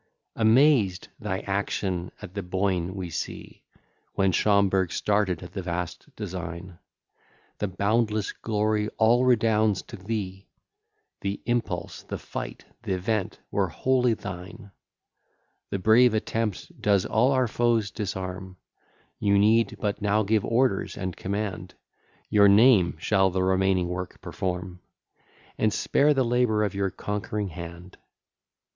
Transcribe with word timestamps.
Amazed, 0.35 1.09
thy 1.19 1.41
action 1.41 2.11
at 2.23 2.33
the 2.33 2.41
Boyne 2.41 2.95
we 2.95 3.11
see! 3.11 3.61
When 4.15 4.31
Schomberg 4.31 4.91
started 4.91 5.43
at 5.43 5.53
the 5.53 5.61
vast 5.61 6.07
design: 6.15 6.79
The 7.59 7.67
boundless 7.67 8.31
glory 8.31 8.89
all 8.97 9.23
redounds 9.25 9.83
to 9.83 9.97
thee, 9.97 10.47
The 11.19 11.39
impulse, 11.45 12.01
the 12.01 12.17
fight, 12.17 12.65
th'event, 12.81 13.37
were 13.51 13.67
wholly 13.69 14.15
thine. 14.15 14.71
The 15.69 15.77
brave 15.77 16.15
attempt 16.15 16.81
does 16.81 17.05
all 17.05 17.31
our 17.33 17.47
foes 17.47 17.91
disarm; 17.91 18.57
You 19.19 19.37
need 19.37 19.77
but 19.79 20.01
now 20.01 20.23
give 20.23 20.43
orders 20.43 20.97
and 20.97 21.15
command, 21.15 21.75
Your 22.27 22.47
name 22.47 22.97
shall 22.97 23.29
the 23.29 23.43
remaining 23.43 23.87
work 23.87 24.19
perform, 24.19 24.81
And 25.59 25.71
spare 25.71 26.15
the 26.15 26.25
labour 26.25 26.63
of 26.63 26.73
your 26.73 26.89
conquering 26.89 27.49
hand. 27.49 27.99